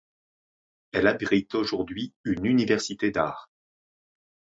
[0.93, 3.51] Elle abrite aujourd'hui une université d'arts.